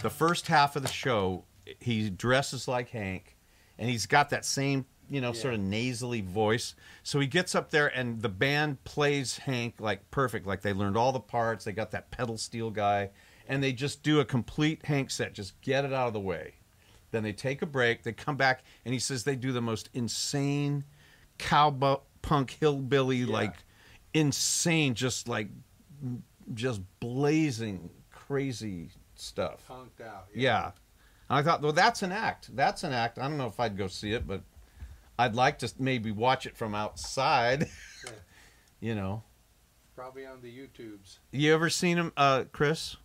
[0.04, 1.46] "The first half of the show,
[1.80, 3.36] he dresses like Hank,
[3.80, 6.76] and he's got that same, you know, sort of nasally voice.
[7.02, 10.98] So he gets up there, and the band plays Hank like perfect, like they learned
[10.98, 11.66] all the parts.
[11.66, 13.10] They got that pedal steel guy,
[13.48, 16.57] and they just do a complete Hank set, just get it out of the way."
[17.18, 18.04] Then they take a break.
[18.04, 20.84] They come back, and he says they do the most insane
[21.40, 23.56] cowpunk hillbilly, like
[24.14, 25.48] insane, just like
[26.54, 29.68] just blazing crazy stuff.
[29.68, 30.28] Punked out.
[30.36, 30.66] Yeah.
[31.28, 32.56] And I thought, well, that's an act.
[32.56, 33.18] That's an act.
[33.18, 34.44] I don't know if I'd go see it, but
[35.18, 37.68] I'd like to maybe watch it from outside.
[38.06, 38.12] Yeah.
[38.80, 39.24] you know.
[39.96, 41.18] Probably on the YouTubes.
[41.32, 42.96] You ever seen him, uh, Chris?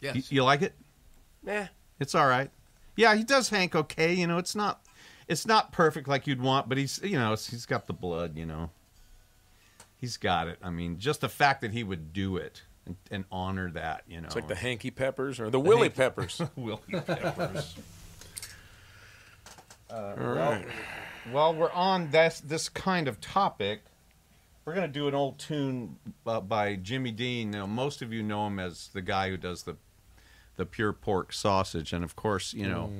[0.00, 0.16] Yes.
[0.16, 0.74] You, you like it?
[1.42, 1.68] Nah.
[1.98, 2.50] It's all right.
[2.96, 4.12] Yeah, he does Hank okay.
[4.14, 4.84] You know, it's not
[5.28, 8.36] it's not perfect like you'd want, but he's you know he's got the blood.
[8.36, 8.70] You know,
[9.96, 10.58] he's got it.
[10.62, 14.02] I mean, just the fact that he would do it and, and honor that.
[14.08, 16.42] You know, It's like the Hanky Peppers or the Willy Hank- Peppers.
[16.56, 17.74] Willie Peppers.
[19.92, 20.66] All right.
[21.30, 23.82] While we're on this this kind of topic,
[24.64, 27.50] we're gonna do an old tune uh, by Jimmy Dean.
[27.50, 29.76] Now, most of you know him as the guy who does the
[30.60, 32.92] the pure pork sausage, and of course, you know.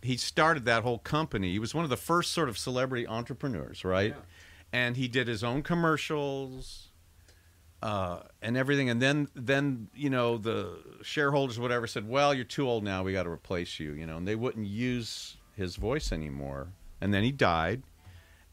[0.00, 1.52] He started that whole company.
[1.52, 4.14] He was one of the first sort of celebrity entrepreneurs, right?
[4.72, 6.88] And he did his own commercials,
[7.82, 8.88] uh, and everything.
[8.90, 13.02] And then, then you know, the shareholders, whatever, said, "Well, you're too old now.
[13.02, 16.68] We got to replace you." You know, and they wouldn't use his voice anymore.
[17.00, 17.82] And then he died.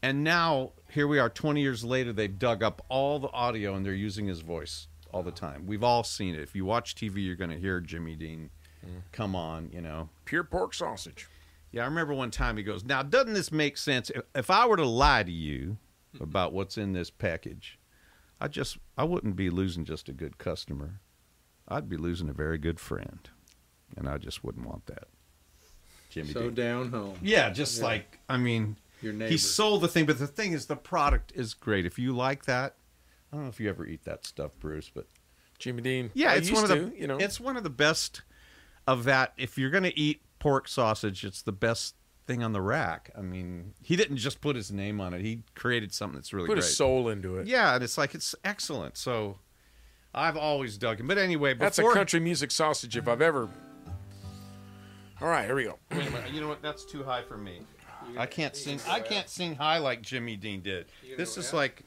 [0.02, 2.12] And now here we are, 20 years later.
[2.12, 5.66] They've dug up all the audio and they're using his voice all the time.
[5.66, 6.40] We've all seen it.
[6.40, 8.50] If you watch TV, you're going to hear Jimmy Dean
[8.84, 9.02] mm.
[9.12, 9.70] come on.
[9.72, 10.08] You know.
[10.24, 11.28] Pure pork sausage.
[11.72, 14.10] Yeah, I remember one time he goes, Now, doesn't this make sense?
[14.10, 15.76] If, if I were to lie to you
[16.20, 17.78] about what's in this package,
[18.40, 21.00] I just I wouldn't be losing just a good customer.
[21.68, 23.28] I'd be losing a very good friend.
[23.96, 25.08] And I just wouldn't want that.
[26.10, 26.54] Jimmy So Dean.
[26.54, 27.18] down home.
[27.22, 27.84] Yeah, just Yeah.
[27.84, 29.30] like I mean Your neighbor.
[29.30, 31.84] he sold the thing, but the thing is the product is great.
[31.86, 32.76] If you like that,
[33.32, 35.06] I don't know if you ever eat that stuff, Bruce, but
[35.58, 36.10] Jimmy Dean.
[36.14, 37.16] yeah, I it's used one of the to, you know.
[37.18, 38.22] it's one of the best
[38.86, 39.32] of that.
[39.36, 41.94] If you're going to eat pork sausage, it's the best
[42.26, 43.10] thing on the rack.
[43.16, 46.46] I mean, he didn't just put his name on it; he created something that's really
[46.46, 46.64] put great.
[46.64, 47.46] his soul into it.
[47.46, 48.96] Yeah, and it's like it's excellent.
[48.96, 49.38] So
[50.14, 51.06] I've always dug him.
[51.06, 53.48] But anyway, That's a country music sausage if I've ever.
[55.20, 55.78] All right, here we go.
[55.90, 56.60] Wait a minute, you know what?
[56.60, 57.60] That's too high for me.
[58.18, 58.78] I can't sing.
[58.88, 60.86] I can't sing high like Jimmy Dean did.
[61.16, 61.54] This is F?
[61.54, 61.82] like.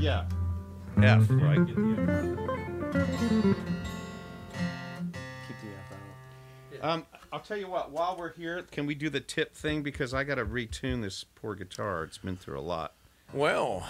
[0.00, 0.24] Yeah.
[1.02, 1.64] F, right?
[1.66, 3.56] Get the F.
[5.46, 5.92] Keep the F
[6.82, 6.90] out.
[6.90, 7.90] Um, I'll tell you what.
[7.90, 11.24] While we're here, can we do the tip thing because I got to retune this
[11.24, 12.04] poor guitar.
[12.04, 12.94] It's been through a lot.
[13.32, 13.86] Well,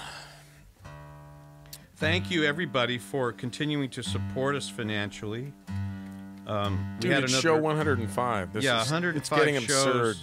[1.96, 5.52] Thank you, everybody, for continuing to support us financially.
[6.46, 8.54] Um, we dude, had it's another- show 105.
[8.54, 9.86] This yeah, is, 105 It's getting shows.
[9.86, 10.16] absurd.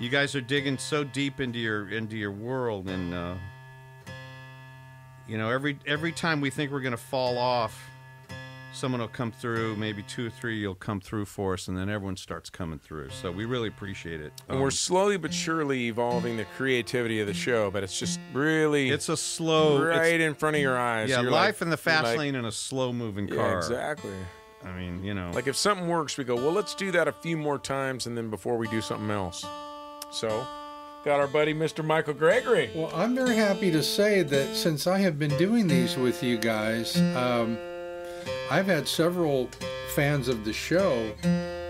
[0.00, 3.34] You guys are digging so deep into your into your world, and uh,
[5.32, 7.74] you know every every time we think we're going to fall off,
[8.74, 9.74] someone will come through.
[9.76, 13.08] Maybe two or three you'll come through for us, and then everyone starts coming through.
[13.08, 14.34] So we really appreciate it.
[14.48, 18.20] And Um, we're slowly but surely evolving the creativity of the show, but it's just
[18.34, 21.08] really it's a slow, right in front of your eyes.
[21.08, 23.56] yeah, You're life like- in the fast like, lane in a slow moving Yeah, car.
[23.56, 24.12] exactly.
[24.62, 27.12] I mean, you know, Like if something works, we go, well, let's do that a
[27.12, 29.46] few more times, and then before we do something else.
[30.10, 30.46] So,
[31.04, 31.84] got our buddy Mr.
[31.84, 32.70] Michael Gregory.
[32.74, 36.38] Well, I'm very happy to say that since I have been doing these with you
[36.38, 37.58] guys, um,
[38.50, 39.48] I've had several
[39.94, 41.12] fans of the show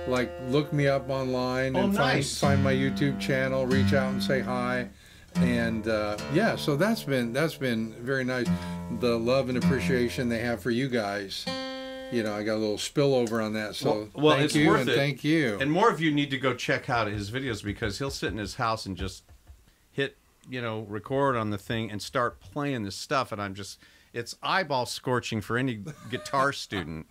[0.08, 2.38] like look me up online Oh, and nice.
[2.40, 4.88] find find my YouTube channel, reach out and say hi,
[5.36, 8.46] and uh, yeah, so that's been that's been very nice.
[9.00, 11.44] The love and appreciation they have for you guys.
[12.12, 14.68] You know, I got a little spillover on that, so Well- well, thank it's you
[14.68, 14.96] worth and it.
[14.96, 15.56] thank you.
[15.60, 18.36] And more of you need to go check out his videos because he'll sit in
[18.38, 19.24] his house and just
[19.90, 23.32] hit, you know, record on the thing and start playing this stuff.
[23.32, 23.78] And I'm just,
[24.12, 27.06] it's eyeball scorching for any guitar student,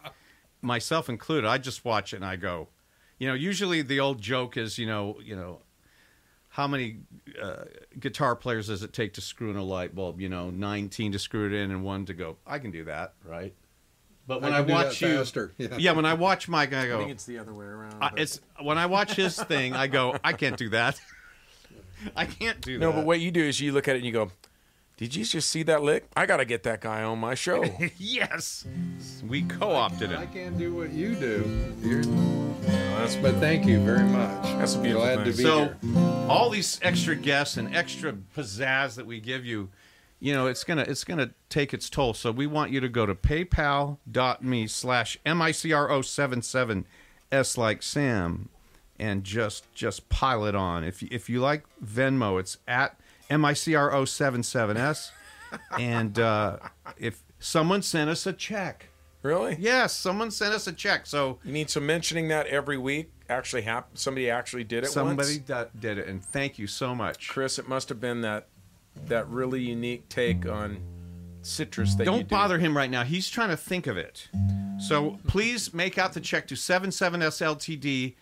[0.62, 1.48] myself included.
[1.48, 2.68] I just watch it and I go,
[3.18, 5.62] you know, usually the old joke is, you know, you know,
[6.50, 6.98] how many
[7.42, 7.64] uh,
[8.00, 10.22] guitar players does it take to screw in a light bulb?
[10.22, 12.38] You know, 19 to screw it in and one to go.
[12.46, 13.56] I can do that, right?
[14.28, 15.52] But when I, can do that watch you, faster.
[15.58, 15.68] Yeah.
[15.78, 16.96] yeah, when I watch Mike, I go.
[16.96, 17.96] I think it's the other way around.
[18.02, 21.00] I, it's when I watch his thing, I go, I can't do that.
[22.16, 22.96] I can't do no, that.
[22.96, 24.32] No, but what you do is you look at it and you go,
[24.98, 26.06] Did you just see that lick?
[26.16, 27.64] I got to get that guy on my show.
[27.98, 28.66] yes,
[29.28, 30.18] we co-opted it.
[30.20, 31.74] I can't do what you do.
[31.82, 34.44] You're, that's, but thank you very much.
[34.44, 35.38] That's a beautiful Glad to thing.
[35.38, 36.28] be So, here.
[36.30, 39.70] all these extra guests and extra pizzazz that we give you,
[40.24, 42.14] you know, it's gonna it's gonna take its toll.
[42.14, 46.86] So we want you to go to PayPal.me slash micro77
[47.32, 48.50] s like Sam,
[49.00, 50.84] and just just pile it on.
[50.84, 53.00] If you, if you like Venmo, it's at
[53.30, 55.10] micro77s,
[55.80, 56.58] and uh,
[56.98, 58.90] if someone sent us a check,
[59.24, 59.58] really?
[59.60, 61.08] yes, someone sent us a check.
[61.08, 63.12] So You need some mentioning that every week.
[63.30, 65.48] Actually, hap- somebody actually did it somebody once.
[65.48, 67.30] that did it, and thank you so much.
[67.30, 68.48] Chris, it must have been that
[69.08, 70.80] that really unique take on
[71.42, 72.36] citrus that Don't do.
[72.36, 73.04] bother him right now.
[73.04, 74.30] He's trying to think of it.
[74.80, 78.16] So please make out the check to 77SLTD.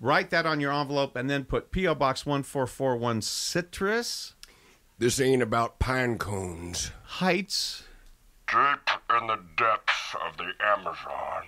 [0.00, 1.94] Write that on your envelope and then put P.O.
[1.94, 4.34] Box 1441 Citrus
[4.98, 6.90] This ain't about pine cones.
[7.04, 7.84] Heights,
[8.50, 11.44] Deep in the depths of the Amazon.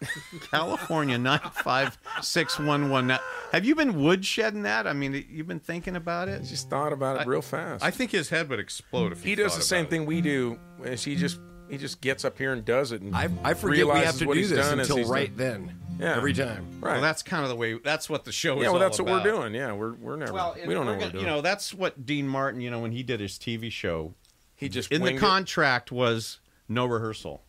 [0.50, 3.18] California 95611.
[3.52, 4.86] Have you been woodshedding that?
[4.86, 6.42] I mean, you've been thinking about it?
[6.44, 7.84] Just thought about it real fast.
[7.84, 9.90] I think his head would explode if he, he does the same about it.
[9.90, 10.58] thing we do.
[10.84, 13.86] Is he just he just gets up here and does it, and I, I forget
[13.86, 15.66] we have to what do he's this until right done.
[15.66, 15.80] then.
[15.98, 16.14] Yeah.
[16.16, 16.66] Every time.
[16.80, 16.92] Right.
[16.92, 17.78] Well, that's kind of the way.
[17.78, 18.64] That's what the show is.
[18.64, 18.68] yeah.
[18.68, 19.54] Well, all that's what we're doing.
[19.54, 20.32] Yeah, we're we're never.
[20.34, 21.24] Well, we don't know what we're gonna- doing.
[21.24, 22.60] You know, that's what Dean Martin.
[22.60, 24.12] You know, when he did his TV show,
[24.54, 25.20] he just in the winged it.
[25.20, 26.38] contract was
[26.68, 27.42] no rehearsal.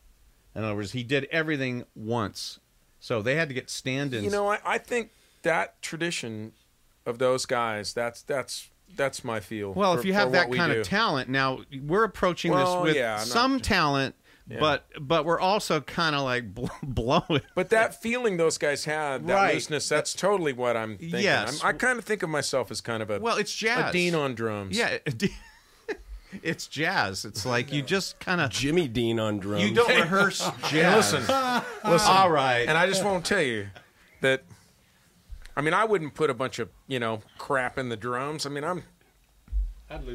[0.57, 2.59] In other words, he did everything once,
[2.99, 4.23] so they had to get stand-ins.
[4.25, 5.11] You know, I, I think
[5.43, 6.51] that tradition
[7.05, 7.93] of those guys.
[7.93, 9.71] That's that's that's my feel.
[9.73, 10.79] well, for- if you have that kind do.
[10.81, 14.15] of talent, now we're approaching Well, this with yeah, I'm not- some talent,
[14.49, 14.59] Yeah.
[14.59, 17.41] but but we're also kind of like bl- blowing.
[17.53, 19.53] But that feeling those guys had, that Right.
[19.53, 21.19] looseness, that's totally what I'm thinking.
[21.19, 21.61] Yes.
[21.63, 23.89] I'm, I kind of think of myself as kind of a Well, it's jazz.
[23.89, 24.75] a dean on drums.
[24.77, 24.97] Yeah,
[26.43, 27.25] it's jazz.
[27.25, 29.63] It's like you just kind of Jimmy Dean on drums.
[29.69, 31.13] you don't rehearse jazz.
[31.13, 31.21] Listen,
[31.85, 32.11] listen.
[32.11, 32.67] All right.
[32.67, 33.67] And I just won't tell you
[34.21, 34.43] that.
[35.55, 38.45] I mean, I wouldn't put a bunch of you know crap in the drums.
[38.45, 38.83] I mean, I'm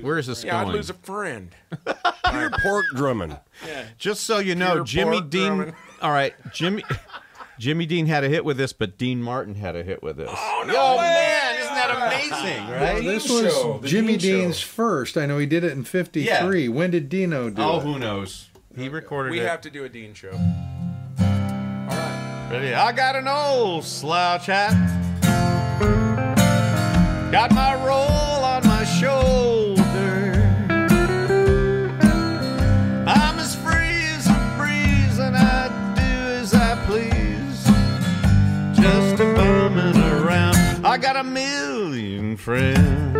[0.03, 1.51] Where is this yeah, I'd lose a friend.
[2.31, 3.37] Pure pork drumming.
[3.67, 3.85] Yeah.
[3.99, 5.57] Just so you know, Pure Jimmy pork Dean.
[5.57, 5.75] drumming.
[6.01, 6.85] All right, Jimmy.
[7.59, 10.31] Jimmy Dean had a hit with this, but Dean Martin had a hit with this.
[10.33, 11.39] Oh no way!
[11.89, 13.03] Man, that amazing, right?
[13.03, 14.41] This was show, Jimmy Dean show.
[14.43, 15.17] Dean's first.
[15.17, 16.69] I know he did it in '53.
[16.69, 17.83] When did Dino do Oh, it?
[17.83, 18.49] who knows?
[18.77, 19.33] He recorded it.
[19.33, 19.47] We it.
[19.49, 20.31] have to do a Dean show.
[20.31, 20.39] All
[21.89, 22.49] right.
[22.51, 22.75] Ready?
[22.75, 24.73] I got an old slouch hat.
[27.33, 28.32] Got my roll
[41.03, 43.12] got a million friends.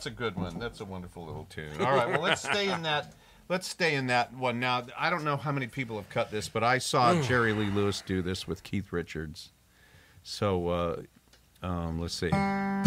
[0.00, 0.58] That's a good one.
[0.58, 1.78] That's a wonderful little tune.
[1.78, 3.12] All right, well, let's stay in that.
[3.50, 4.58] Let's stay in that one.
[4.58, 7.68] Now, I don't know how many people have cut this, but I saw Jerry Lee
[7.68, 9.50] Lewis do this with Keith Richards.
[10.22, 11.02] So, uh,
[11.62, 12.30] um, let's see.
[12.30, 12.80] Mm,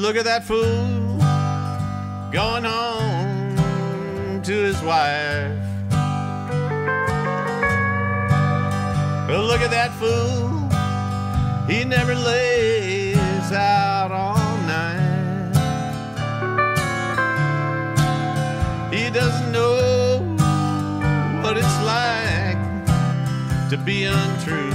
[0.00, 1.18] look at that fool
[2.30, 5.58] going home to his wife.
[9.28, 10.60] Well, look at that fool.
[11.68, 13.16] He never lays
[13.50, 14.39] out all
[19.20, 20.18] doesn't know
[21.42, 22.56] what it's like
[23.68, 24.70] to be untrue.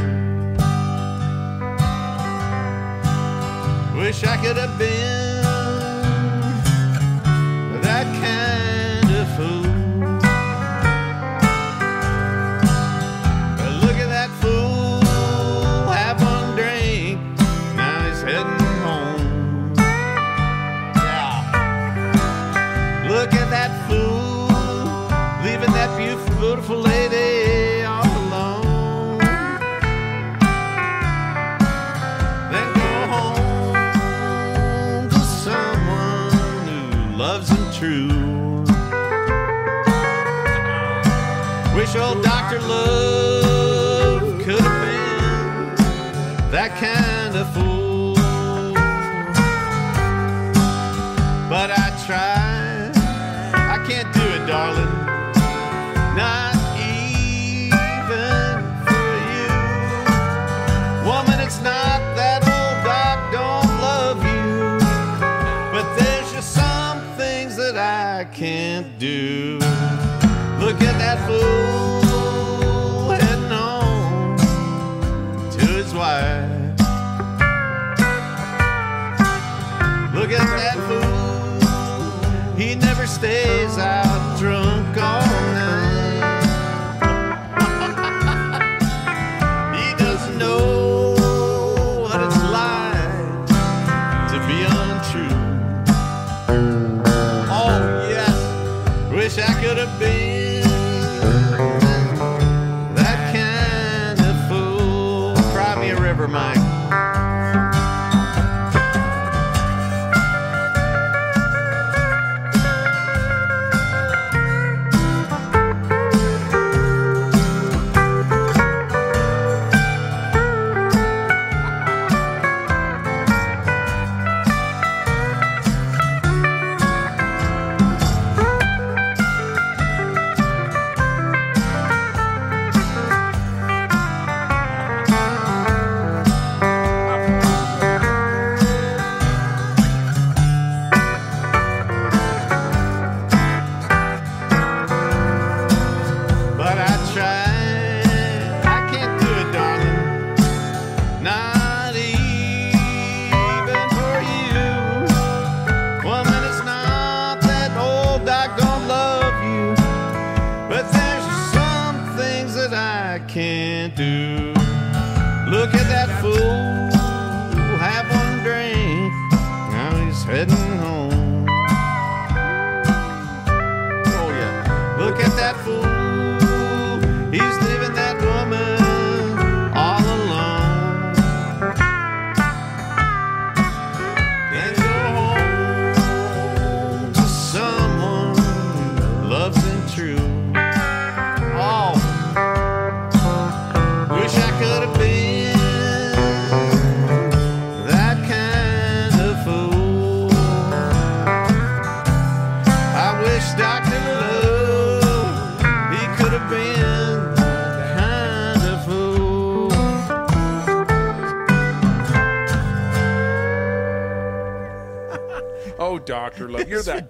[4.00, 5.42] Wish I could have been
[7.82, 8.45] that kind
[41.96, 42.60] Wish Dr.
[42.60, 47.65] Love could have been that kind of fool.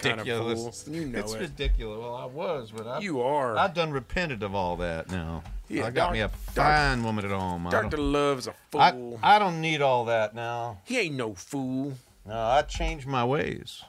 [0.06, 0.66] It's kind ridiculous.
[0.66, 0.96] of fool.
[0.96, 1.40] You know it's it.
[1.40, 2.00] ridiculous.
[2.00, 3.58] Well, I was, but I, You are.
[3.58, 5.44] I've done repented of all that now.
[5.68, 7.66] Yeah, I got me a fine woman at home.
[7.68, 9.20] I Doctor Love's a I, fool.
[9.24, 10.80] I don't need all that now.
[10.86, 11.94] he ain't no fool.
[12.26, 13.84] No, I changed my ways.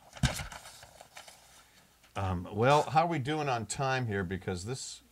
[2.16, 4.24] Um, well, how are we doing on time here?
[4.24, 5.02] Because this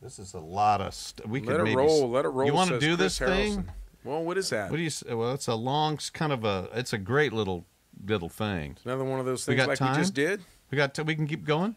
[0.00, 2.08] this is a lot of st- we Let it maybe roll.
[2.10, 2.46] Let it roll.
[2.46, 3.68] You want to do Chris this thing?
[4.04, 4.70] Well, what is that?
[4.70, 4.90] What do you?
[5.16, 6.68] Well, it's a long, kind of a.
[6.72, 7.66] It's a great little
[8.04, 8.76] little thing.
[8.84, 9.96] Another one of those things We things got like time?
[9.96, 10.42] we just did.
[10.70, 10.94] We got.
[10.94, 11.76] T- we can keep going.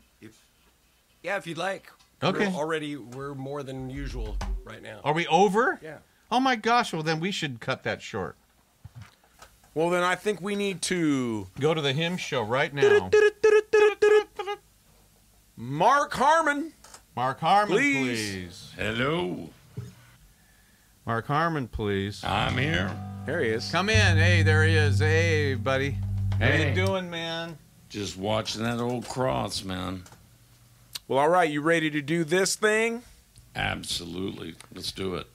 [1.21, 1.91] Yeah, if you'd like.
[2.23, 2.47] Okay.
[2.47, 4.99] We're already, we're more than usual right now.
[5.03, 5.79] Are we over?
[5.81, 5.97] Yeah.
[6.31, 6.93] Oh my gosh!
[6.93, 8.35] Well, then we should cut that short.
[9.73, 11.47] Well, then I think we need to.
[11.59, 13.09] Go to the hymn show right now.
[15.55, 16.73] Mark Harmon.
[17.15, 18.31] Mark Harmon, Please.
[18.31, 18.73] please.
[18.77, 19.49] Hello,
[21.05, 22.23] Mark Harmon, please.
[22.23, 22.95] I'm here.
[23.25, 23.69] There he is.
[23.71, 24.17] Come in.
[24.17, 24.99] Hey, there he is.
[24.99, 25.97] Hey, buddy.
[26.39, 26.69] How Hey.
[26.69, 27.57] you doing, man?
[27.89, 30.03] Just watching that old cross, man.
[31.07, 31.49] Well, all right.
[31.49, 33.01] You ready to do this thing?
[33.55, 34.55] Absolutely.
[34.73, 35.27] Let's do it.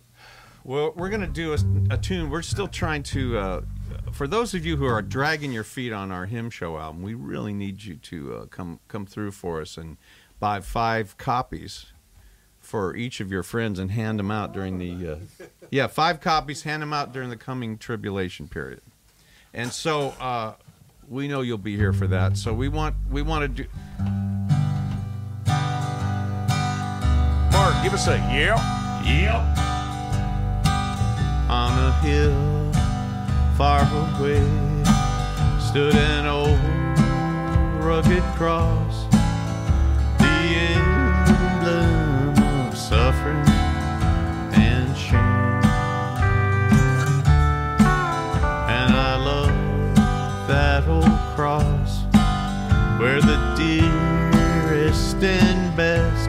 [0.62, 1.58] Well, we're gonna do a,
[1.90, 2.30] a tune.
[2.30, 3.38] We're still trying to.
[3.38, 3.60] Uh,
[4.12, 7.12] for those of you who are dragging your feet on our hymn show album, we
[7.12, 9.98] really need you to uh, come come through for us and
[10.40, 11.86] buy five copies
[12.60, 15.12] for each of your friends and hand them out during the.
[15.12, 16.62] Uh, yeah, five copies.
[16.62, 18.80] Hand them out during the coming tribulation period.
[19.52, 20.54] And so uh,
[21.08, 22.36] we know you'll be here for that.
[22.36, 23.68] So we want we want to do.
[27.52, 28.58] Mark, give us a yeah.
[29.04, 29.58] Yep.
[31.50, 32.72] On a hill
[33.56, 33.82] far
[34.18, 34.42] away
[35.74, 36.58] stood an old
[37.84, 39.06] rugged cross,
[40.18, 40.24] the
[40.74, 42.38] emblem
[42.68, 43.53] of suffering
[53.04, 56.23] where the dearest and best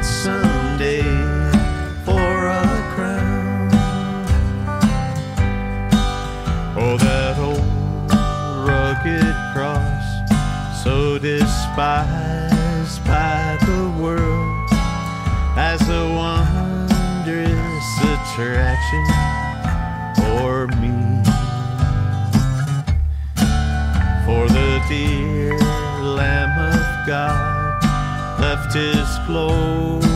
[0.00, 1.02] it someday
[2.04, 3.68] for a crown.
[6.76, 7.60] Oh, that old
[8.68, 10.04] rugged cross,
[10.82, 14.70] so despised by the world
[15.56, 19.06] as a wondrous attraction
[20.16, 20.94] for me.
[24.24, 25.58] For the dear
[26.00, 27.49] Lamb of God
[28.40, 30.09] left his glory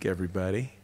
[0.00, 0.79] week, everybody.